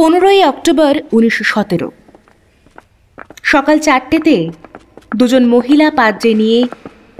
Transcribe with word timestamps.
পনেরোই 0.00 0.40
অক্টোবর 0.44 0.94
উনিশশো 1.12 1.44
সতেরো। 1.44 1.88
সকাল 3.42 3.76
চারটেতে 3.78 4.36
দুজন 5.16 5.44
মহিলা 5.46 5.88
পাদ্রে 5.98 6.32
নিয়ে 6.34 6.60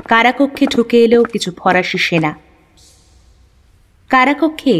কারাকক্ষে 0.08 0.64
ঢুকে 0.66 0.98
এলো 1.04 1.18
কিছু 1.24 1.50
ফরাসি 1.58 1.98
সেনা। 1.98 2.32
কারাকক্ষে 4.10 4.76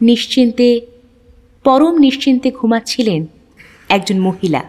নিশ্চিন্তে, 0.00 0.68
পরম 1.64 1.94
নিশ্চিন্তে 1.98 2.48
ঘুমাচ্ছিলেন 2.50 3.20
একজন 3.88 4.18
মহিলা। 4.20 4.62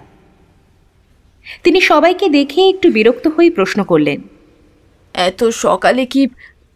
তিনি 1.64 1.80
সবাইকে 1.82 2.26
দেখে 2.30 2.62
একটু 2.70 2.88
বিরক্ত 2.92 3.26
হয়ে 3.28 3.50
প্রশ্ন 3.52 3.80
করলেন, 3.84 4.20
এত 5.16 5.42
সকালে 5.64 6.04
কি 6.06 6.22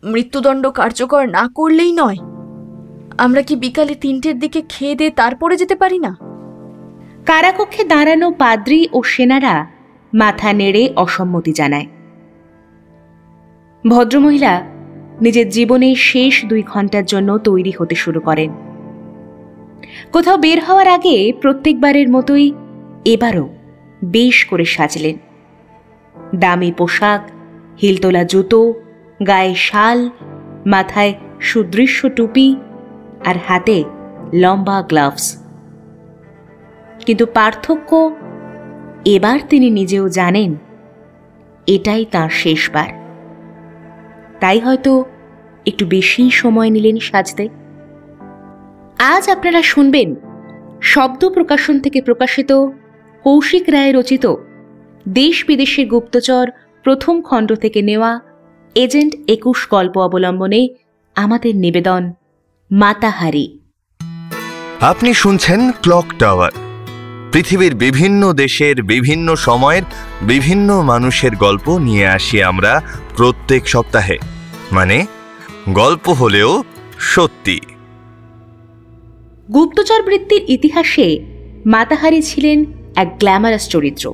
মৃত্যুদণ্ড 0.03 0.63
কার্যকর 0.79 1.23
না 1.37 1.43
করলেই 1.55 1.91
নয়? 2.01 2.19
আমরা 3.17 3.41
কি 3.41 3.55
বিকালে 3.55 3.95
তিনটের 3.95 4.39
দিকে 4.39 4.61
খেয়ে 4.69 4.95
দিয়ে 4.95 5.09
তারপরে 5.09 5.57
যেতে 5.57 5.75
পারি 5.75 5.99
না? 5.99 6.17
কারাকক্ষে 7.25 7.83
দাঁড়ানো 7.83 8.31
পাদ্রী 8.31 8.87
ও 8.93 9.03
সেনারা 9.03 9.67
মাথা 10.13 10.53
নেড়ে 10.53 10.93
অসম্মতি 10.95 11.53
জানায়। 11.53 11.85
ভদ্রমহিলা 13.87 14.61
নিজের 15.21 15.49
জীবনের 15.49 15.95
শেষ 15.95 16.45
দুই 16.45 16.63
ঘণ্টার 16.63 17.05
জন্য 17.05 17.37
তৈরি 17.37 17.73
হতে 17.79 17.95
শুরু 17.95 18.19
করেন। 18.19 18.51
কোথাও 20.11 20.37
বের 20.37 20.63
হওয়ার 20.63 20.87
আগে 20.87 21.33
প্রত্যেকবারের 21.41 22.09
মতোই 22.09 22.53
এবারও 23.05 23.49
বেশ 24.03 24.45
করে 24.45 24.65
সাজলেন। 24.65 25.17
দামি 26.35 26.71
পোশাক, 26.71 27.29
হিলতোলা 27.81 28.23
জুতো, 28.23 28.73
গায়ে 29.27 29.55
শাল, 29.55 30.09
মাথায় 30.65 31.13
সুদৃশ্য 31.39 32.09
টুপি 32.09 32.55
আর 33.25 33.35
হাতে 33.47 33.83
লম্বা 34.33 34.81
গ্লাভস। 34.81 35.43
কিন্তু 37.05 37.25
পার্থক্য 37.25 38.15
এবার 39.05 39.39
তিনি 39.49 39.69
নিজেও 39.69 40.09
জানেন, 40.09 40.55
এটাই 41.67 42.05
তার 42.11 42.29
শেষবার। 42.29 42.89
তাই 44.39 44.59
হয়তো 44.59 45.05
একটু 45.65 45.85
বেশি 45.85 46.29
সময় 46.29 46.69
নিলেন 46.69 46.99
সাজতে। 46.99 47.49
আজ 48.99 49.29
আপনারা 49.29 49.61
শুনবেন 49.61 50.15
শব্দ 50.81 51.29
প্রকাশন 51.29 51.79
থেকে 51.79 52.01
প্রকাশিত 52.01 52.67
কৌশিক 53.23 53.69
রায় 53.69 53.93
রচিত 53.93 54.35
দেশ 55.07 55.45
বিদেশে 55.45 55.85
গুপ্তচর 55.85 56.47
প্রথম 56.83 57.21
খণ্ড 57.21 57.55
থেকে 57.55 57.81
নেওয়া 57.81 58.19
এজেন্ট 58.75 59.15
একুশ 59.27 59.69
গল্প 59.69 59.97
অবলম্বনে 59.97 60.67
আমাদের 61.15 61.55
নিবেদন। 61.55 62.11
মাতাহারি। 62.71 63.59
আপনি 64.81 65.13
শুনছেন 65.13 65.71
ক্লক 65.71 66.05
টাওয়ার। 66.19 66.51
পৃথিবীর 67.31 67.75
বিভিন্ন 67.75 68.33
দেশের 68.33 68.83
বিভিন্ন 68.83 69.35
সময়ের 69.35 69.81
বিভিন্ন 70.21 70.81
মানুষের 70.81 71.35
গল্প 71.35 71.77
নিয়ে 71.77 72.07
আসি 72.07 72.43
আমরা 72.43 72.81
প্রত্যেক 73.17 73.67
সপ্তাহে। 73.67 74.17
মানে 74.71 75.05
গল্প 75.69 76.09
হলেও 76.09 76.63
সত্যি। 76.99 77.59
গুপ্তচর 79.53 80.03
বৃত্তির 80.03 80.45
ইতিহাসে 80.47 81.19
মাতাহারি 81.65 82.21
ছিলেন 82.21 82.65
এক 82.95 83.15
গ্ল্যামারাস 83.19 83.67
চরিত্র। 83.69 84.13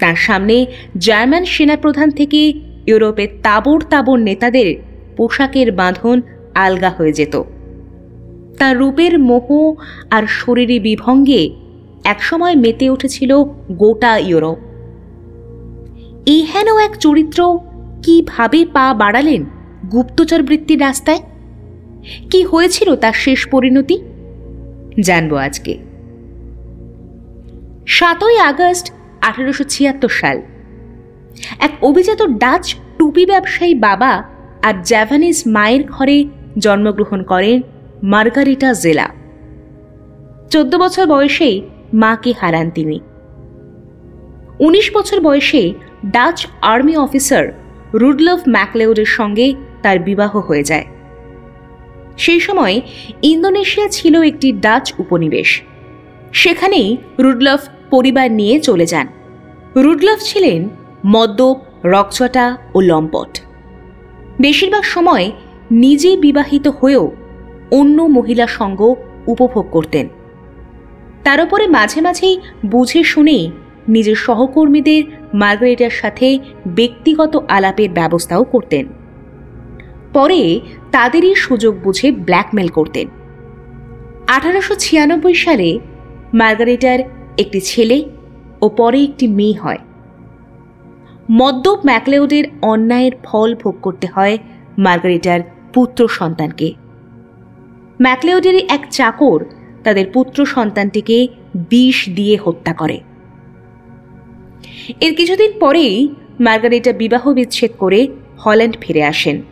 তার 0.00 0.16
সামনে 0.16 0.66
জার্মান 0.98 1.44
সেনাপ্রধান 1.44 2.10
থেকে 2.10 2.52
ইউরোপের 2.86 3.28
তাবর 3.42 3.82
তাবর 3.82 4.18
নেতাদের 4.18 4.76
পোশাকের 5.16 5.72
বাঁধন 5.72 6.22
আলগা 6.54 6.90
হয়ে 6.90 7.12
যেত। 7.12 7.42
তার 8.58 8.78
রূপের 8.78 9.18
মোহ 9.18 9.74
আর 10.10 10.22
শরীরী 10.26 10.80
বিভঙ্গে 10.80 11.54
একসময় 12.04 12.54
মেতে 12.54 12.90
উঠেছিল 12.90 13.42
গোটা 13.72 14.18
ইউরোপ। 14.18 14.58
এই 16.26 16.42
হেন 16.42 16.78
এক 16.78 16.96
চরিত্র 16.96 17.58
কীভাবে 18.02 18.66
পা 18.72 18.94
বাড়ালেন 18.94 19.44
গুপ্তচর 19.92 20.42
বৃত্তির 20.42 20.80
রাস্তায়? 20.80 21.20
কি 22.30 22.42
হয়েছিল 22.42 22.96
তার 22.96 23.12
শেষ 23.12 23.48
পরিণতি? 23.48 24.00
জানব 25.00 25.34
আজকে। 25.34 25.78
সাতই 27.86 28.38
আগস্ট 28.38 28.92
আঠারোশো 29.20 29.64
সাল। 30.08 30.42
এক 31.60 31.70
অভিজাত 31.82 32.22
ডাচ 32.22 32.74
টুপি 32.98 33.26
ব্যবসায়ী 33.26 33.74
বাবা 33.74 34.24
আর 34.62 34.74
জ্যাভানিজ 34.84 35.42
মায়ের 35.46 35.84
ঘরে 35.84 36.24
জন্মগ্রহণ 36.58 37.22
করেন 37.22 37.60
মার্গারিটা 38.02 38.72
জেলা। 38.72 39.08
চোদ্দ 40.50 40.76
বছর 40.76 41.06
বয়সেই 41.06 41.62
মাকে 41.94 42.34
হারান 42.40 42.70
তিনি। 42.70 43.00
উনিশ 44.60 44.90
বছর 44.94 45.20
বয়সে 45.20 45.72
ডাচ 46.06 46.46
আর্মি 46.62 46.96
অফিসার 46.96 47.48
রুডলফ 47.94 48.40
ম্যাকলেউডের 48.48 49.04
সঙ্গে 49.04 49.54
তার 49.82 49.98
বিবাহ 49.98 50.36
হয়ে 50.36 50.62
যায়। 50.62 50.84
সেই 52.16 52.40
সময় 52.40 52.80
ইন্দোনেশিয়া 53.22 53.88
ছিল 53.88 54.22
একটি 54.22 54.52
ডাচ 54.52 54.92
উপনিবেশ। 54.98 55.62
সেখানেই 56.32 56.96
রুডলফ 57.18 57.68
পরিবার 57.90 58.32
নিয়ে 58.32 58.60
চলে 58.60 58.86
যান। 58.86 59.06
রুডলফ 59.76 60.18
ছিলেন 60.20 60.68
মদ্যপ, 61.06 61.56
রকচটা 61.84 62.56
ও 62.74 62.80
লম্পট। 62.80 63.40
বেশিরভাগ 64.40 64.82
সময় 64.82 65.32
নিজে 65.70 66.16
বিবাহিত 66.16 66.68
হয়েও 66.68 67.12
অন্য 67.70 68.02
মহিলা 68.02 68.46
সঙ্গ 68.46 68.94
উপভোগ 69.26 69.66
করতেন। 69.70 70.08
তার 71.24 71.40
উপরে 71.40 71.66
মাঝে 71.66 72.00
মাঝেই 72.00 72.38
বুঝে 72.66 73.04
শুনে 73.04 73.50
নিজের 73.88 74.14
সহকর্মীদের 74.14 75.02
মার্গারেটার 75.34 75.90
সাথে 75.90 76.38
ব্যক্তিগত 76.66 77.36
আলাপের 77.48 77.90
ব্যবস্থাও 77.90 78.44
করতেন। 78.44 78.86
পরে 80.12 80.60
তাদেরই 80.92 81.34
সুযোগ 81.34 81.74
বুঝে 81.82 82.12
ব্ল্যাকমেল 82.12 82.68
করতেন। 82.68 83.08
আঠারোশো 84.26 84.74
ছিয়ানব্বই 84.74 85.34
সালে 85.34 85.78
মার্গারেটার 86.34 87.00
একটি 87.38 87.60
ছেলে 87.60 88.04
ও 88.60 88.68
পরে 88.68 89.02
একটি 89.02 89.28
মেয়ে 89.28 89.60
হয়। 89.60 89.78
মদ্যপ 91.30 91.86
ম্যাকলেউডের 91.86 92.44
অন্যায়ের 92.62 93.12
ফল 93.24 93.54
ভোগ 93.54 93.74
করতে 93.82 94.06
হয় 94.06 94.38
মার্গারেটার 94.78 95.53
পুত্র 95.74 96.08
সন্তানকে। 96.08 96.74
ম্যাকলেউডেরই 98.00 98.66
এক 98.68 98.86
চাকর 98.90 99.44
তাদের 99.84 100.06
পুত্র 100.12 100.46
সন্তানটিকে 100.46 101.28
বিষ 101.70 102.08
দিয়ে 102.08 102.38
হত্যা 102.44 102.74
করে। 102.74 103.00
এর 105.00 105.14
কিছুদিন 105.14 105.52
পরেই 105.60 106.14
মার্গারেটা 106.40 106.92
বিবাহ 106.92 107.32
বিচ্ছেদ 107.32 107.70
করে 107.78 108.08
হল্যান্ড 108.38 108.76
ফিরে 108.80 109.04
আসেন। 109.04 109.42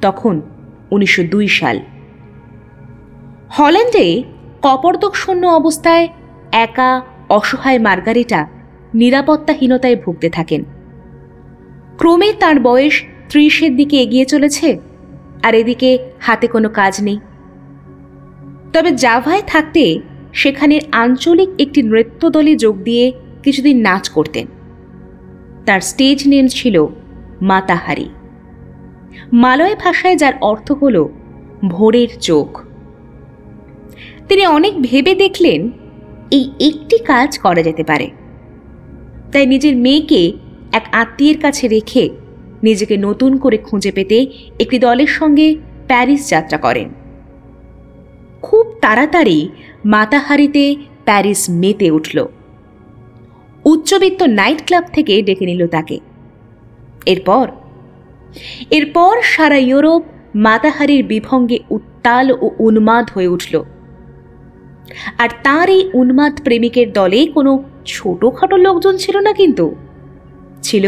তখন 0.00 0.40
উনিশশো 0.90 1.22
দুই 1.22 1.48
সাল। 1.48 1.80
হল্যান্ডে 3.50 4.22
কপর্দকশূন্য 4.62 5.46
অবস্থায় 5.46 6.08
একা 6.52 7.02
অসহায় 7.28 7.78
মার্গারেটা 7.78 8.48
নিরাপত্তাহীনতায় 8.94 9.96
ভুগতে 9.96 10.30
থাকেন। 10.30 10.64
ক্রমে 11.96 12.32
তার 12.32 12.60
বয়স 12.60 13.02
ত্রিশের 13.28 13.76
দিকে 13.76 13.96
এগিয়ে 13.96 14.24
চলেছে। 14.24 14.93
আর 15.44 15.52
এদিকে 15.54 15.90
হাতে 16.20 16.46
কোনো 16.46 16.68
কাজ 16.68 16.94
নেই। 17.02 17.18
তবে 18.72 18.90
জাভায় 18.90 19.42
থাকতে 19.46 19.84
সেখানের 20.32 20.82
আঞ্চলিক 20.92 21.50
একটি 21.58 21.80
নৃত্যদলে 21.82 22.52
যোগ 22.56 22.76
দিয়ে 22.82 23.04
কিছুদিন 23.42 23.76
নাচ 23.80 24.08
করতেন। 24.08 24.46
তার 25.66 25.80
স্টেজ 25.80 26.18
নেম 26.28 26.46
ছিল 26.48 26.76
মাতাহারি। 27.42 28.08
মালয় 29.32 29.76
ভাষায় 29.76 30.16
যার 30.16 30.34
অর্থ 30.40 30.72
হল 30.72 30.96
ভোরের 31.68 32.10
চোখ। 32.20 32.50
তিনি 34.28 34.46
অনেক 34.46 34.74
ভেবে 34.82 35.14
দেখলেন 35.14 35.60
এই 36.30 36.44
একটি 36.60 36.96
কাজ 36.98 37.38
করা 37.38 37.62
যেতে 37.62 37.84
পারে। 37.84 38.10
তাই 39.32 39.46
নিজের 39.46 39.76
মেয়েকে 39.76 40.22
এক 40.72 40.84
আত্মীয়ের 40.92 41.38
কাছে 41.38 41.64
রেখে 41.68 42.04
নিজেকে 42.64 42.96
নতুন 42.96 43.32
করে 43.38 43.58
খুঁজে 43.58 43.92
পেতে 43.92 44.18
একটি 44.60 44.76
দলের 44.78 45.10
সঙ্গে 45.18 45.46
প্যারিস 45.86 46.22
যাত্রা 46.28 46.58
করেন। 46.58 46.88
খুব 48.42 48.64
তাড়াতাড়ি 48.80 49.38
মাতাহারিতে 49.84 50.64
প্যারিস 51.04 51.42
মেতে 51.50 51.88
উঠল। 51.90 52.18
উচ্চবিত্ত 53.64 54.20
নাইট 54.22 54.60
ক্লাব 54.66 54.84
থেকে 54.92 55.14
ডেকে 55.22 55.46
নিল 55.46 55.62
তাকে। 55.66 55.96
এরপর 57.06 57.46
এরপর 58.70 59.14
সারা 59.22 59.58
ইউরোপ 59.58 60.02
মাতাহারির 60.34 61.02
বিভঙ্গে 61.04 61.58
উত্তাল 61.70 62.26
ও 62.40 62.50
উন্মাদ 62.58 63.06
হয়ে 63.14 63.28
উঠল। 63.28 63.54
আর 65.18 65.28
তার 65.42 65.68
এই 65.70 65.82
উন্মাদ 65.94 66.34
প্রেমিকের 66.44 66.88
দলে 66.92 67.20
কোনো 67.26 67.52
ছোটোখাটো 67.86 68.56
লোকজন 68.56 68.96
ছিল 68.96 69.16
না 69.18 69.32
কিন্তু। 69.32 69.66
ছিল 70.68 70.84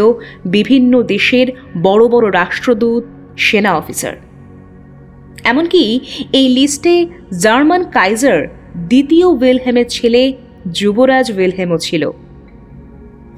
বিভিন্ন 0.56 0.93
দেশের 1.12 1.46
বড় 1.82 2.02
বড় 2.08 2.26
রাষ্ট্রদূত, 2.40 3.05
সেনা 3.46 3.73
অফিসার। 3.76 4.14
এমনকি 5.44 5.82
এই 6.32 6.46
লিস্টে 6.56 6.94
জার্মান 7.43 7.82
কাইজার 7.96 8.40
দ্বিতীয় 8.90 9.26
ওয়েলহেমের 9.32 9.88
ছেলে 9.88 10.23
যুবরাজ 10.78 11.26
ওয়েলহেমও 11.32 11.78
ছিল। 11.78 12.02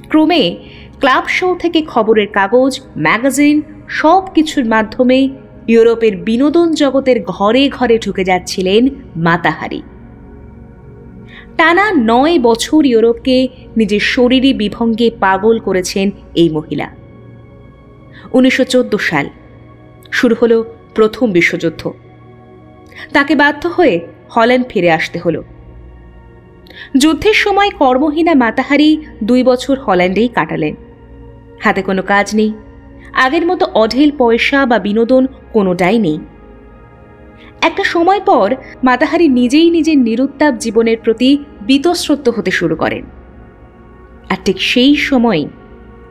ক্রমে 0.09 0.43
ক্লাব 1.01 1.25
শো 1.37 1.49
থেকে 1.63 1.81
খবরের 1.93 2.29
কাগজ, 2.39 2.73
ম্যাগাজিন 2.97 3.57
সব 4.01 4.23
কিছুর 4.35 4.65
মাধ্যমে 4.65 5.19
ইউরোপের 5.69 6.15
বিনোদন 6.27 6.69
জগতের 6.81 7.19
ঘরে 7.35 7.63
ঘরে 7.69 7.97
ঢুকে 8.05 8.23
যাচ্ছিলেন 8.31 8.83
মাতাহারি। 9.17 9.81
টানা 11.59 11.87
নয় 11.93 12.39
বছর 12.39 12.87
ইউরোপকে 12.87 13.49
নিজের 13.77 14.01
শরীরী 14.01 14.53
বিভঙ্গে 14.53 15.11
পাগল 15.21 15.59
করেছেন 15.59 16.11
এই 16.35 16.49
মহিলা। 16.49 16.89
উনিশশো 18.33 18.65
চোদ্দ 18.65 18.97
সাল, 18.97 19.27
শুরু 20.13 20.35
হলো 20.43 20.57
প্রথম 20.95 21.33
বিশ্বযুদ্ধ। 21.33 21.93
তাকে 23.13 23.35
বাধ্য 23.35 23.63
হয়ে 23.67 24.01
হল্যান্ড 24.31 24.67
ফিরে 24.69 24.91
আসতে 24.91 25.19
হলো। 25.19 25.43
যুদ্ধের 26.97 27.35
সময় 27.35 27.71
কর্মহীনা 27.71 28.35
মাতাহারি 28.35 28.91
দুই 29.25 29.43
বছর 29.43 29.79
হল্যান্ডেই 29.79 30.29
কাটালেন। 30.29 30.75
হাতে 31.61 31.83
কোনো 31.83 32.03
কাজ 32.03 32.27
নেই। 32.35 32.53
আগের 33.13 33.47
মতো 33.47 33.65
অঢেল 33.75 34.11
পয়সা 34.19 34.67
বা 34.67 34.79
বিনোদন 34.79 35.27
কোনোটাই 35.53 35.99
নেই। 35.99 36.19
একটা 37.61 37.85
সময় 37.85 38.21
পর 38.21 38.55
মাতাহারি 38.85 39.29
নিজেই 39.29 39.71
নিজের 39.71 39.99
নিরুত্তাপ 39.99 40.55
জীবনের 40.55 40.99
প্রতি 41.05 41.39
বীতশ্রদ্ধ 41.67 42.29
হতে 42.29 42.51
শুরু 42.51 42.77
করেন। 42.77 43.05
আর 44.31 44.37
ঠিক 44.45 44.61
সেই 44.61 44.97
সময় 44.97 45.45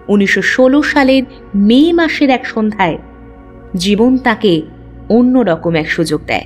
উনিশশো 0.08 0.42
ষোলো 0.42 0.82
সালের 0.82 1.24
মে 1.56 1.94
মাসের 1.94 2.30
এক 2.30 2.46
সন্ধ্যায় 2.46 2.98
জীবন 3.76 4.18
তাকে 4.18 4.62
অন্যরকম 5.10 5.76
এক 5.76 5.92
সুযোগ 5.92 6.22
দেয়। 6.26 6.46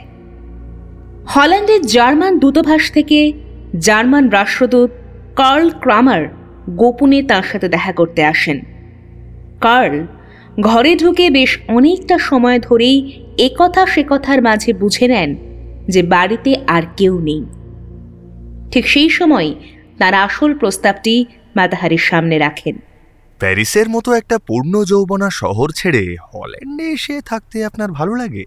হল্যান্ডের 1.27 1.81
জার্মান 1.81 2.39
দূতাভাস 2.39 2.91
থেকে 2.91 3.33
জার্মান 3.77 4.29
রাষ্ট্রদূত 4.29 4.89
কার্ল 5.35 5.69
ক্রামার 5.79 6.27
গোপনে 6.69 7.23
তার 7.23 7.43
সাথে 7.43 7.67
দেখা 7.69 7.91
করতে 7.91 8.23
আসেন। 8.23 8.61
কার্ল 9.61 10.05
ঘরে 10.59 10.95
ঢুকে 10.95 11.29
বেশ 11.29 11.59
অনেকটা 11.67 12.17
সময় 12.17 12.59
ধরেই 12.59 13.23
একথা 13.39 13.85
সে 13.85 14.03
কথার 14.09 14.41
মাঝে 14.41 14.73
বুঝে 14.73 15.07
নেন 15.07 15.35
যে 15.87 16.03
বাড়িতে 16.03 16.55
আর 16.67 16.83
কেউ 16.97 17.19
নেই। 17.19 17.45
ঠিক 18.71 18.87
সেই 18.87 19.09
সময় 19.09 19.55
তার 19.97 20.13
আসল 20.13 20.57
প্রস্তাবটি 20.57 21.25
মাতাহারির 21.55 21.97
সামনে 21.97 22.37
রাখেন। 22.37 22.75
প্যারিসের 23.39 23.89
মতো 23.89 24.13
একটা 24.13 24.37
পূর্ণ 24.37 24.83
যৌবনা 24.83 25.29
শহর 25.29 25.69
ছেড়ে 25.69 26.15
হল্যান্ডে 26.33 26.83
এসে 26.83 27.21
থাকতে 27.21 27.65
আপনার 27.65 27.91
ভালো 27.91 28.15
লাগে? 28.15 28.43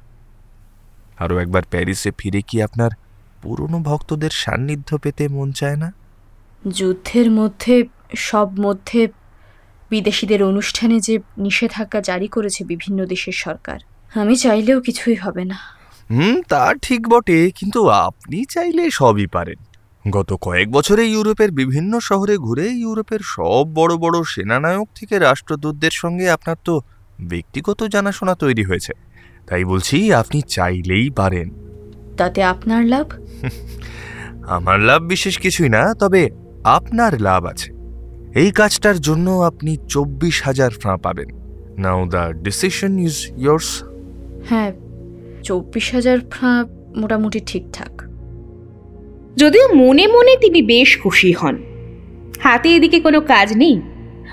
আরও 1.19 1.39
একবার 1.39 1.62
প্যারিসে 1.71 2.11
ফিরে 2.19 2.43
কি 2.43 2.62
আপনার 2.62 2.91
পুরনো 3.43 3.79
ভক্তদের 3.79 4.31
সান্নিধ্য 4.31 4.99
পেতে 4.99 5.29
মন 5.29 5.53
চায় 5.53 5.77
না? 5.77 5.93
যুদ্ধের 6.69 7.31
মধ্যে 7.31 7.85
সব 8.17 8.61
মধ্যে 8.61 9.09
বিদেশিদের 9.90 10.42
অনুষ্ঠানে 10.42 11.00
যে 11.00 11.19
নিষেধাজ্ঞা 11.38 12.00
জারি 12.00 12.28
করেছে 12.28 12.64
বিভিন্ন 12.64 13.06
দেশের 13.06 13.32
সরকার 13.32 13.78
আমি 14.14 14.36
চাইলেও 14.36 14.81
কিছুই 14.81 15.14
হবে 15.14 15.44
না। 15.44 15.58
হুম 16.10 16.42
তা 16.48 16.75
ঠিক 16.82 17.08
বটে 17.08 17.50
কিন্তু 17.54 17.88
আপনি 17.88 18.44
চাইলে 18.44 18.90
সবই 18.90 19.26
পারেন। 19.26 19.56
গত 20.10 20.36
কয়েক 20.40 20.70
বছরে 20.70 21.06
ইউরোপের 21.06 21.50
বিভিন্ন 21.50 22.00
শহরে 22.00 22.36
ঘুরে 22.36 22.69
ইউরোপের 22.69 23.19
সব 23.25 23.75
বড় 23.75 23.96
বড় 23.96 24.25
সেনানায়ক 24.25 24.88
থেকে 24.94 25.19
রাষ্ট্রদূতদের 25.19 25.90
সঙ্গে 25.90 26.31
আপনার 26.31 26.56
তো 26.64 26.81
ব্যক্তিগত 27.20 27.84
জানাশোনা 27.84 28.34
তৈরি 28.34 28.64
হয়েছে। 28.64 28.92
তাই 29.46 29.64
বলছি 29.64 30.12
আপনি 30.12 30.42
চাইলেই 30.42 31.10
পারেন। 31.10 31.50
তাতে 32.16 32.42
আপনার 32.42 32.84
লাভ? 32.84 33.06
আমার 34.46 34.81
লাভ 34.81 35.02
বিশেষ 35.02 35.38
কিছুই 35.38 35.69
না 35.69 35.94
তবে 35.94 36.31
আপনার 36.64 37.22
লাভ 37.22 37.44
আছে। 37.44 37.83
এই 38.34 38.50
কাজটার 38.50 39.00
জন্য 39.00 39.31
আপনি 39.31 39.76
চব্বিশ 39.88 40.42
হাজার 40.42 40.70
ফ্রাঁ 40.70 40.96
পাবেন। 40.96 41.26
Now 41.78 42.06
the 42.06 42.32
decision 42.42 42.98
is 42.98 43.32
yours 43.38 43.82
হ্যাঁ 44.48 44.72
চব্বিশ 45.42 45.94
হাজার 45.94 46.19
ফ্রাঁ 46.31 46.64
মোটামুটি 46.96 47.40
ঠিকঠাক। 47.46 48.02
যদিও 49.36 49.75
মনে 49.75 50.06
মনে 50.06 50.36
তিনি 50.36 50.62
বেশ 50.62 51.02
খুশি 51.02 51.32
হন। 51.32 51.62
হাতে 52.40 52.76
এদিকে 52.76 53.00
কোনো 53.00 53.20
কাজ 53.20 53.56
নেই। 53.56 53.81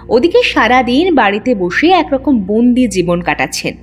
ওদিকে 0.09 0.44
সারাদিন 0.44 1.15
বাড়িতে 1.15 1.56
বসে 1.56 1.88
একরকম 1.88 2.44
বন্দি 2.44 2.88
জীবন 2.88 3.21
কাটাচ্ছেন। 3.21 3.75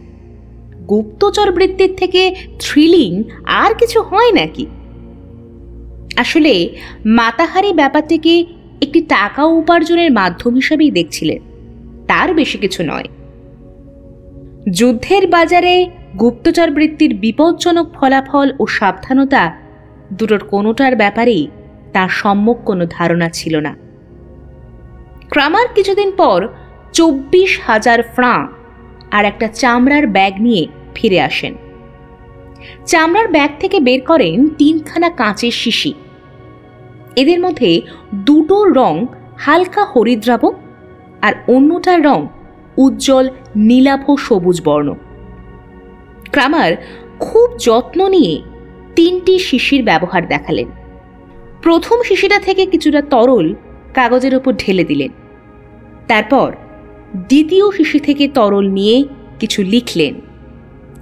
গুপ্তচর 0.89 1.53
বৃত্তির 1.53 1.95
থেকে 1.97 2.35
থ্রিলিং 2.59 3.23
আর 3.47 3.75
কিছু 3.75 4.03
হয় 4.03 4.33
নাকি? 4.33 4.67
আসলে 6.17 6.69
মাতাহারি 7.07 7.73
ব্যাপারটিকে 7.73 8.47
একটি 8.83 9.01
টাকা 9.01 9.45
উপার্জনের 9.45 10.13
মাধ্যম 10.13 10.55
হিসেবেই 10.55 10.91
দেখছিলেন। 10.91 11.39
তার 12.07 12.35
বেশি 12.35 12.59
কিছু 12.59 12.83
নয়। 12.83 13.05
যুদ্ধের 14.71 15.27
বাজারে 15.27 15.87
গুপ্তচর 16.19 16.71
বৃত্তির 16.71 17.15
বিপজ্জনক 17.15 17.93
ফলাফল 17.93 18.53
ও 18.59 18.67
সাবধানতা 18.67 19.53
দুটোর 20.13 20.39
কোনোটার 20.39 20.97
ব্যাপারেই 20.97 21.49
তার 21.93 22.09
সম্যক 22.09 22.57
কোনো 22.65 22.87
ধারণা 22.91 23.29
ছিল 23.29 23.57
না। 23.57 23.77
ক্রামার 25.31 25.67
কিছুদিন 25.75 26.13
পর 26.17 26.49
চব্বিশ 26.93 27.61
হাজার 27.67 28.03
ফ্রাঁ 28.03 28.49
আর 29.11 29.25
একটা 29.25 29.49
চামড়ার 29.49 30.07
ব্যাগ 30.07 30.41
নিয়ে 30.41 30.67
ফিরে 30.95 31.21
আসেন। 31.21 31.55
চামড়ার 32.87 33.29
ব্যাগ 33.29 33.51
থেকে 33.61 33.81
বের 33.81 34.01
করেন 34.01 34.49
তিনখানা 34.49 35.11
কাঁচের 35.11 35.51
শিশি। 35.51 35.95
এদের 37.19 37.41
মধ্যে 37.41 37.71
দুটোর 38.15 38.67
রং 38.77 38.95
হালকা 39.39 39.83
হরিদ্রাব 39.85 40.45
আর 41.23 41.35
অন্যটার 41.49 42.01
রং 42.05 42.21
উজ্জ্বল, 42.77 43.27
নীলাভ 43.57 44.05
সবুজ 44.17 44.59
বর্ণ। 44.65 44.89
ক্রামার 46.33 46.73
খুব 47.21 47.49
যত্ন 47.59 48.09
নিয়ে 48.09 48.35
তিনটি 48.97 49.35
শিশির 49.39 49.83
ব্যবহার 49.85 50.23
দেখালেন। 50.29 50.69
প্রথম 51.63 51.99
শিশিটা 52.03 52.39
থেকে 52.39 52.67
কিছুটা 52.67 53.01
তরল 53.03 53.47
কাগজের 53.95 54.35
ওপর 54.35 54.53
ঢেলে 54.59 54.85
দিলেন। 54.85 55.13
তারপর 56.09 56.49
দ্বিতীয় 57.17 57.67
শিশি 57.71 57.99
থেকে 58.01 58.25
তরল 58.29 58.67
নিয়ে 58.69 58.97
কিছু 59.41 59.61
লিখলেন। 59.63 60.15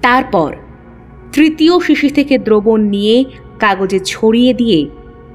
তারপর 0.02 0.50
তৃতীয় 1.32 1.74
শিশি 1.80 2.08
থেকে 2.08 2.34
দ্রবণ 2.38 2.80
নিয়ে 2.80 3.16
কাগজে 3.58 3.98
ছড়িয়ে 4.04 4.52
দিয়ে 4.54 4.80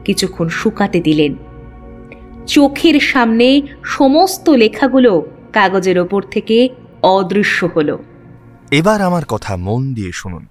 কিছুক্ষণ 0.05 0.47
শুকাতে 0.47 1.01
দিলেন। 1.01 1.35
চোখের 2.47 2.99
সামনে 2.99 3.61
সমস্ত 3.85 4.49
লেখাগুলো 4.49 5.25
কাগজের 5.53 5.99
ওপর 5.99 6.21
থেকে 6.21 6.69
অদৃশ্য 7.03 7.69
হলো। 7.75 8.03
এবার 8.71 9.01
আমার 9.01 9.25
কথা 9.25 9.55
মন 9.55 9.93
দিয়ে 9.93 10.11
শুনুন। 10.13 10.45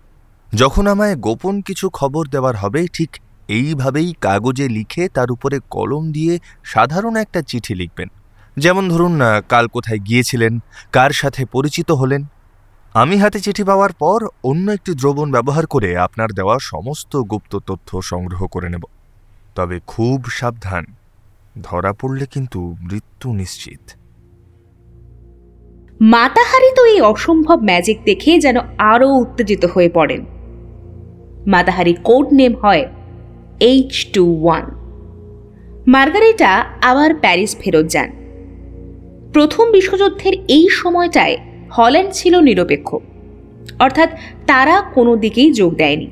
যখন 0.54 0.87
আমায় 0.87 1.16
গোপন 1.16 1.61
কিছু 1.61 1.90
খবর 1.90 2.26
দেওয়ার 2.26 2.57
হবে, 2.57 2.87
ঠিক 2.92 3.11
এইভাবেই 3.49 4.14
কাগজে 4.21 4.69
লিখে 4.69 5.09
তার 5.09 5.30
উপরে 5.30 5.61
কলম 5.71 6.12
দিয়ে 6.12 6.38
সাধারণ 6.64 7.16
একটা 7.16 7.42
চিঠি 7.42 7.75
লিখবেন। 7.75 8.09
যেমন 8.57 8.88
ধরুন 8.88 9.12
না 9.12 9.40
কাল 9.40 9.66
কোথায় 9.66 9.99
গিয়েছিলেন, 9.99 10.59
কার 10.92 11.11
সাথে 11.11 11.45
পরিচিত 11.45 11.90
হলেন। 11.90 12.25
আমি 12.95 13.16
হাতে 13.16 13.40
চিঠি 13.40 13.64
পাওয়ার 13.64 13.92
পর 13.92 14.26
অন্য 14.45 14.71
একটি 14.71 14.95
দ্রবণ 14.95 15.33
ব্যবহার 15.33 15.66
করে 15.66 15.97
আপনার 15.97 16.33
দেওয়া 16.33 16.59
সমস্ত 16.61 17.16
গুপ্ত 17.16 17.57
তথ্য 17.57 18.02
সংগ্রহ 18.02 18.47
করে 18.47 18.69
নেব। 18.69 18.83
তবে 19.61 19.81
খুব 19.87 20.25
সাবধান। 20.25 20.85
ধরা 21.62 21.93
পড়লে 21.93 22.26
কিন্তু 22.26 22.76
মৃত্যু 22.81 23.33
নিশ্চিত। 23.33 23.90
মাতাহারি 26.00 26.75
তো 26.75 26.85
এই 26.85 27.00
অসম্ভব 27.00 27.62
ম্যাজিক 27.62 27.99
দেখে 28.05 28.38
যেন 28.38 28.57
আরও 28.79 29.09
উত্তেজিত 29.09 29.64
হয়ে 29.64 29.88
পড়েন। 29.88 30.25
মাতাহারি 31.47 31.95
কোড 32.05 32.26
নেম 32.33 32.57
হয় 32.57 32.88
এইচ 33.61 34.07
টু 34.07 34.40
ওয়ান 34.43 34.64
মার্গারেটা 35.87 36.64
আবার 36.83 37.14
প্যারিস 37.14 37.57
ফেরত 37.61 37.87
যান। 37.87 38.11
প্রথম 39.33 39.71
বিশ্বযুদ্ধের 39.71 40.33
এই 40.49 40.69
সময়টায় 40.71 41.38
হল্যান্ড 41.71 42.11
ছিল 42.12 42.40
নিরপেক্ষ। 42.40 42.95
অর্থাৎ 43.79 44.11
তারা 44.47 44.81
কোনো 44.81 45.17
দিকেই 45.17 45.52
যোগ 45.52 45.75
দেয়নি। 45.75 46.11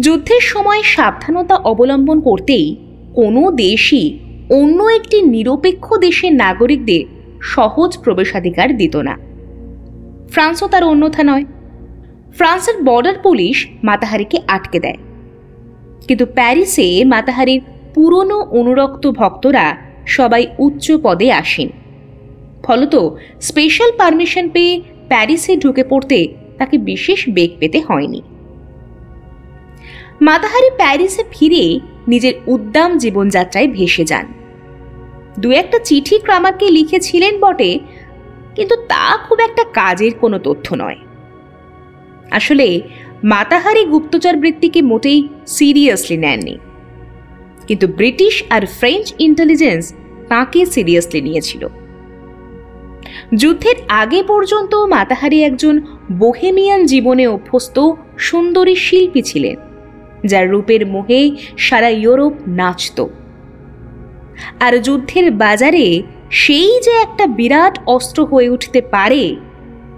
যুদ্ধের 0.00 0.40
সময় 0.40 0.82
সাবধানতা 0.82 1.54
অবলম্বন 1.54 2.20
করতেই 2.20 2.76
কোনো 3.14 3.50
দেশই 3.50 4.18
অন্য 4.50 4.82
একটি 4.82 5.22
নিরপেক্ষ 5.22 5.94
দেশের 5.96 6.32
নাগরিকদের 6.32 7.04
সহজ 7.42 7.98
প্রবেশাধিকার 7.98 8.76
দিত 8.76 8.96
না। 8.96 9.18
ফ্রান্সও 10.30 10.68
তার 10.68 10.84
অন্যথা 10.84 11.22
নয়। 11.22 11.44
ফ্রান্সের 12.34 12.82
বর্ডার 12.82 13.14
পুলিশ 13.22 13.68
মাতাহারিকে 13.82 14.38
আটকে 14.48 14.80
দেয়। 14.80 14.96
কিন্তু 16.08 16.26
প্যারিসে 16.26 17.04
মাতাহারির 17.04 17.60
পুরনো 17.94 18.40
অনুরক্ত 18.40 19.10
ভক্তরা 19.10 19.76
সবাই 20.06 20.46
উচ্চ 20.58 20.92
পদে 21.02 21.32
আসেন। 21.32 21.68
ফলত 22.62 23.10
স্পেশাল 23.40 23.90
পারমিশন 23.98 24.48
পেয়ে 24.48 24.82
প্যারিসে 25.08 25.56
ঢুকে 25.56 25.84
পড়তে 25.84 26.28
তাকে 26.58 26.78
বিশেষ 26.78 27.28
বেগ 27.28 27.50
পেতে 27.58 27.82
হয়নি। 27.88 28.22
মাতাহারি 30.20 30.70
প্যারিসে 30.76 31.22
ফিরে 31.30 31.80
নিজের 32.08 32.34
উদ্দাম 32.46 32.98
জীবনযাত্রায় 32.98 33.68
ভেসে 33.68 34.04
যান। 34.04 34.26
দু 35.38 35.50
একটা 35.50 35.78
চিঠি 35.78 36.18
ক্রামারকে 36.18 36.70
লিখেছিলেন 36.70 37.40
বটে, 37.40 37.78
কিন্তু 38.54 38.76
তা 38.76 39.18
খুব 39.28 39.40
একটা 39.40 39.64
কাজের 39.64 40.14
কোনো 40.14 40.38
তথ্য 40.38 40.74
নয়। 40.74 40.96
আসলে 42.30 42.80
মাতাহারি 43.24 43.84
গুপ্তচর 43.84 44.36
বৃত্তিকে 44.36 44.82
মোটেই 44.82 45.28
সিরিয়াসলি 45.46 46.16
নেননি। 46.16 46.58
কিন্তু 47.66 47.86
ব্রিটিশ 47.88 48.44
আর 48.50 48.66
ফ্রেঞ্চ 48.66 49.12
ইন্টেলিজেন্স 49.18 49.94
তাঁকে 50.28 50.66
সিরিয়াসলি 50.66 51.20
নিয়েছিল। 51.20 51.68
যুদ্ধের 53.34 53.74
আগে 53.88 54.22
পর্যন্ত 54.22 54.74
মাতাহারি 54.74 55.42
একজন 55.42 55.80
বোহেমিয়ান 56.12 56.86
জীবনে 56.86 57.26
অভ্যস্ত 57.26 57.92
সুন্দরী 58.18 58.74
শিল্পী 58.74 59.22
ছিলেন। 59.22 59.65
যার 60.24 60.50
রূপের 60.50 60.86
মোহে 60.86 61.30
সারা 61.58 61.88
ইউরোপ 61.88 62.32
নাচত। 62.48 63.06
আর 64.60 64.78
যুদ্ধের 64.78 65.30
বাজারে 65.30 66.02
সেই 66.30 66.80
যে 66.84 66.90
একটা 66.90 67.26
বিরাট 67.26 67.78
অস্ত্র 67.86 68.24
হয়ে 68.24 68.48
উঠতে 68.48 68.80
পারে, 68.80 69.36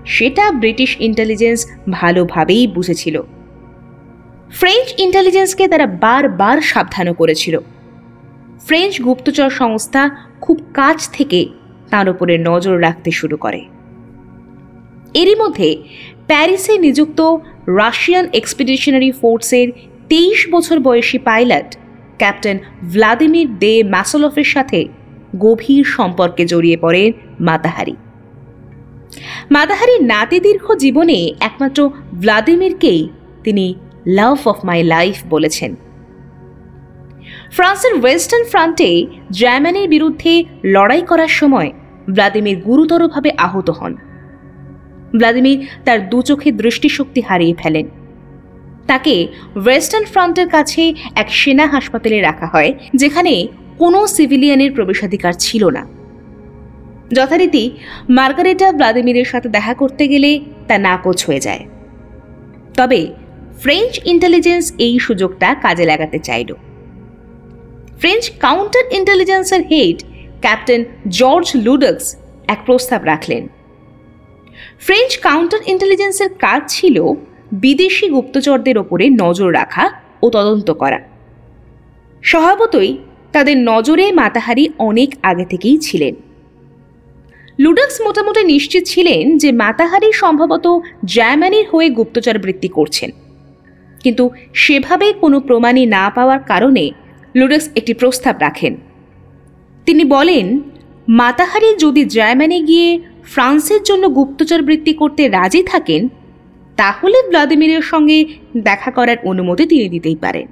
সেটা 0.07 0.53
ব্রিটিশ 0.53 0.97
ইন্টেলিজেন্স 1.01 1.67
ভালোভাবেই 1.91 2.67
বুঝেছিল। 2.67 3.23
ফ্রেঞ্চ 4.51 4.95
ইন্টেলিজেন্সকে 4.99 5.69
তারা 5.69 5.87
বারবার 5.87 6.61
সাবধানও 6.61 7.15
করেছিল। 7.15 7.59
ফ্রেঞ্চ 8.67 9.01
গুপ্তচর 9.01 9.51
সংস্থা 9.51 10.11
খুব 10.41 10.63
কাছ 10.75 11.11
থেকে 11.11 11.49
তার 11.91 12.09
উপরে 12.09 12.39
নজর 12.39 12.83
রাখতে 12.83 13.11
শুরু 13.11 13.37
করে। 13.37 13.65
এরই 15.15 15.35
মধ্যে 15.35 15.77
প্যারিসে 16.27 16.79
নিযুক্ত 16.79 17.37
রাশিয়ান 17.67 18.29
এক্সপিডিশনারি 18.33 19.13
ফোর্সের 19.13 19.69
তেইশ 20.09 20.49
বছর 20.51 20.79
বয়সী 20.79 21.19
পাইলট, 21.19 21.77
ক্যাপ্টেন 22.19 22.59
ভ্লাদিমির 22.83 23.59
দে 23.59 23.83
ম্যাসোলফের 23.83 24.45
সাথে 24.45 24.89
গভীর 25.39 25.85
সম্পর্কে 25.85 26.47
জড়িয়ে 26.47 26.77
পড়েন 26.77 27.13
মাতাহারি 27.41 27.97
মাতাহারির 29.51 30.03
নাতিদীর্ঘ 30.05 30.75
জীবনে 30.75 31.33
একমাত্র 31.41 31.91
ভ্লাদিমিরকেই 32.13 33.09
তিনি 33.45 33.75
লাভ 34.07 34.49
অফ 34.49 34.65
মাই 34.65 34.83
লাইফ 34.83 35.17
বলেছেন। 35.31 35.77
ফ্রান্সের 37.53 37.95
ওয়েস্টার্ন 38.01 38.45
ফ্রন্টে 38.45 39.07
জার্মানির 39.31 39.89
বিরুদ্ধে 39.89 40.45
লড়াই 40.65 41.03
করার 41.03 41.29
সময় 41.29 41.73
ভ্লাদিমির 42.09 42.57
গুরুতরভাবে 42.57 43.31
আহত 43.31 43.71
হন। 43.71 43.97
ভ্লাদিমির 45.19 45.69
তার 45.85 46.09
দু 46.09 46.23
চোখে 46.23 46.53
দৃষ্টিশক্তি 46.53 47.21
হারিয়ে 47.21 47.55
ফেলেন। 47.59 47.87
তাকে 48.89 49.15
ওয়েস্টার্ন 49.65 50.07
ফ্রন্টের 50.13 50.49
কাছে 50.49 50.83
এক 51.23 51.29
সেনা 51.41 51.67
হাসপাতালে 51.67 52.19
রাখা 52.21 52.47
হয়, 52.47 52.71
যেখানে 52.95 53.35
কোনো 53.79 54.01
সিভিলিয়ানের 54.07 54.73
প্রবেশাধিকার 54.73 55.35
ছিল 55.45 55.63
না। 55.77 55.83
যথারীতি 57.17 57.65
মার্গারেটা 58.17 58.69
ভ্লাদিমিরের 58.73 59.29
সাথে 59.33 59.49
দেখা 59.49 59.75
করতে 59.75 60.05
গেলে 60.09 60.31
তা 60.69 60.77
নাকচ 60.79 61.19
হয়ে 61.27 61.45
যায়। 61.47 61.63
তবে 62.77 63.01
ফ্রেঞ্চ 63.63 63.93
ইন্টেলিজেন্স 64.05 64.65
এই 64.79 64.95
সুযোগটা 64.99 65.49
কাজে 65.65 65.85
লাগাতে 65.85 66.19
চাইল। 66.19 66.51
ফ্রেঞ্চ 68.01 68.25
কাউন্টার 68.47 68.85
ইন্টেলিজেন্সের 68.99 69.63
হেড, 69.71 69.99
ক্যাপ্টেন 70.41 70.81
জর্জ 71.09 71.47
লুডক্স, 71.67 72.07
এক 72.47 72.61
প্রস্তাব 72.67 73.01
রাখলেন। 73.05 73.43
ফ্রেঞ্চ 74.87 75.11
কাউন্টার 75.19 75.61
ইন্টেলিজেন্সের 75.67 76.31
কাজ 76.45 76.63
ছিল 76.69 76.97
বিদেশি 77.53 78.09
গুপ্তচরদের 78.09 78.79
ওপরে 78.79 79.11
নজর 79.11 79.55
রাখা 79.55 79.91
ও 80.23 80.31
তদন্ত 80.31 80.71
করা। 80.71 81.01
স্বভাবতই 82.23 82.99
তাদের 83.33 83.59
নজরে 83.59 84.13
মাতাহারি 84.13 84.69
অনেক 84.79 85.15
আগে 85.23 85.45
থেকেই 85.45 85.79
ছিলেন। 85.79 86.15
লুডাক্স 87.59 88.01
মোটামুটি 88.01 88.45
নিশ্চিত 88.45 88.85
ছিলেন 88.85 89.37
যে 89.37 89.53
মাতাহারি 89.53 90.13
সম্ভবত 90.13 90.81
জার্মানির 91.05 91.67
হয়ে 91.73 91.91
গুপ্তচর 91.91 92.39
বৃত্তি 92.39 92.69
করছেন। 92.69 93.11
কিন্তু 94.03 94.31
সেভাবে 94.55 95.13
কোনো 95.13 95.41
প্রমাণই 95.41 95.87
না 95.87 96.11
পাওয়ার 96.15 96.39
কারণে 96.39 96.91
লুডাক্স 97.35 97.71
একটি 97.77 97.95
প্রস্তাব 97.95 98.37
রাখেন। 98.41 98.77
তিনি 99.87 100.05
বলেন, 100.05 100.61
মাতাহারি 101.09 101.77
যদি 101.77 102.05
জার্মানি 102.05 102.61
গিয়ে 102.61 103.01
ফ্রান্সের 103.25 103.83
জন্য 103.83 104.09
গুপ্তচর 104.09 104.63
বৃত্তি 104.63 104.93
করতে 104.93 105.29
রাজি 105.29 105.63
থাকেন 105.63 106.09
তাহলে 106.79 107.19
ভ্লাদিমিরের 107.29 107.83
সঙ্গে 107.83 108.19
দেখা 108.57 108.91
করার 108.91 109.17
অনুমতি 109.25 109.67
তিনি 109.67 109.89
দিতেই 109.89 110.17
পারেন। 110.17 110.47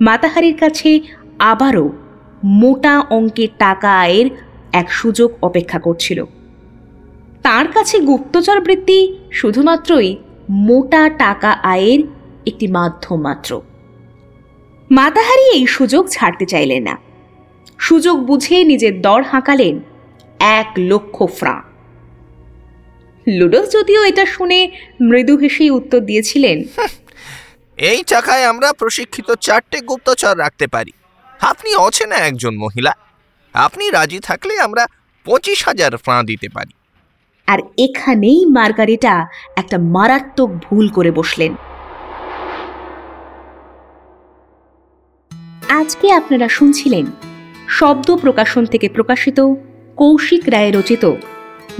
মাতাহারির 0.00 0.56
কাছে 0.56 1.00
আবারও 1.38 1.92
মোটা 2.44 2.94
অঙ্কের 3.10 3.48
টাকা 3.58 3.90
আয়ের 3.98 4.26
এক 4.72 4.92
সুযোগ 4.92 5.30
অপেক্ষা 5.42 5.78
করছিল। 5.78 6.24
তার 7.42 7.66
কাছে 7.68 7.96
গুপ্তচর 8.00 8.58
বৃত্তি 8.60 8.98
শুধুমাত্রই 9.32 10.16
মোটা 10.50 11.10
টাকা 11.18 11.50
আয়ের 11.50 12.00
একটি 12.46 12.66
মাধ্যম 12.66 13.18
মাত্র। 13.20 13.60
মাতাহারি 14.90 15.46
এই 15.56 15.66
সুযোগ 15.66 16.08
ছাড়তে 16.08 16.44
চাইলেন 16.46 16.82
না। 16.82 16.94
সুযোগ 17.78 18.16
বুঝে 18.18 18.64
নিজের 18.64 18.94
দর 19.00 19.22
হাঁকালেন 19.22 19.74
এক 20.40 20.68
লক্ষ 20.78 21.16
ফ্রাঁ 21.38 21.73
লুডোস 23.28 23.70
যদিও 23.72 24.04
এটা 24.04 24.26
শুনে 24.26 24.70
মৃদু 25.00 25.36
হেসেই 25.36 25.70
উত্তর 25.70 26.00
দিয়েছিলেন। 26.00 26.64
এই 27.78 28.02
টাকায় 28.02 28.44
আমরা 28.44 28.72
প্রশিক্ষিত 28.72 29.30
চারটে 29.30 29.80
গুপ্তচর 29.80 30.38
রাখতে 30.38 30.66
পারি। 30.66 30.92
আপনি 31.40 31.74
অচেনা 31.74 32.16
একজন 32.16 32.56
মহিলা। 32.56 32.92
আপনি 33.54 33.90
রাজি 33.90 34.18
থাকলে 34.18 34.58
আমরা 34.60 34.86
পঁচিশ 35.24 35.64
হাজার 35.64 35.96
ফ্রাঁ 35.96 36.22
দিতে 36.22 36.48
পারি। 36.48 36.74
আর 37.46 37.58
এখানেই 37.78 38.46
মার্গারেটা 38.46 39.26
একটা 39.56 39.78
মারাত্মক 39.78 40.50
ভুল 40.50 40.88
করে 40.88 41.10
বসলেন। 41.10 41.54
আজকে 45.68 46.12
আপনারা 46.12 46.48
শুনছিলেন 46.48 47.06
শব্দ 47.68 48.16
প্রকাশন 48.16 48.66
থেকে 48.66 48.88
প্রকাশিত 48.88 49.40
কৌশিক 49.96 50.42
রায় 50.48 50.72
রচিত 50.72 51.04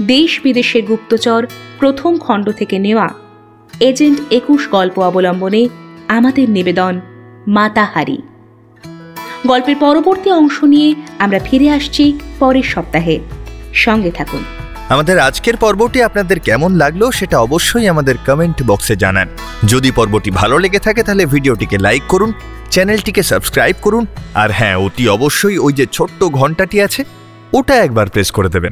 দেশ 0.01 0.41
বিদেশের 0.43 0.83
গুপ্তচর 0.83 1.47
প্রথম 1.79 2.17
খণ্ড 2.17 2.49
থেকে 2.49 2.79
নেওয়া। 2.79 3.13
এজেন্ট 3.79 4.19
একুশ 4.31 4.69
গল্প 4.69 4.99
অবলম্বনে 4.99 5.69
আমাদের 6.07 6.49
নিবেদন 6.49 7.01
মাতাহারি 7.47 8.21
গল্পের 9.47 9.75
পরবর্তী 9.75 10.31
অংশ 10.31 10.63
নিয়ে 10.63 10.95
আমরা 11.19 11.39
ফিরে 11.39 11.69
আসছি 11.69 12.19
পরের 12.39 12.63
সপ্তাহে। 12.63 13.19
সঙ্গে 13.73 14.11
থাকুন। 14.11 14.43
আমাদের 14.89 15.19
আজকের 15.19 15.57
পর্বটি 15.57 16.03
আপনাদের 16.03 16.39
কেমন 16.39 16.75
লাগল 16.75 17.11
সেটা 17.11 17.39
অবশ্যই 17.39 17.87
আমাদের 17.87 18.15
কমেন্ট 18.25 18.63
বক্সে 18.63 18.95
জানান। 18.95 19.27
যদি 19.65 19.91
পর্বটি 19.91 20.31
ভালো 20.31 20.59
লেগে 20.59 20.79
থাকে 20.79 21.03
তাহলে 21.03 21.25
ভিডিওটিকে 21.25 21.77
লাইক 21.77 22.03
করুন, 22.07 22.33
চ্যানেলটিকে 22.69 23.23
সাবস্ক্রাইব 23.23 23.75
করুন, 23.81 24.05
আর 24.33 24.51
হ্যাঁ 24.51 24.75
অতি 24.75 25.09
অবশ্যই 25.09 25.57
ওই 25.57 25.73
যে 25.73 25.85
ছোট্ট 25.91 26.23
ঘন্টাটি 26.23 26.81
আছে, 26.81 27.03
ওটা 27.53 27.75
একবার 27.83 28.07
প্রেস 28.09 28.31
করে 28.31 28.49
দেবেন। 28.49 28.71